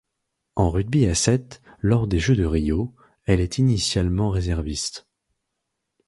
En 0.55 0.71
rugby 0.71 1.05
à 1.05 1.13
sept, 1.13 1.61
lors 1.79 2.07
des 2.07 2.17
Jeux 2.17 2.35
de 2.35 2.43
Rio, 2.43 2.95
elle 3.27 3.39
est 3.39 3.59
initialement 3.59 4.31
réserviste. 4.31 5.05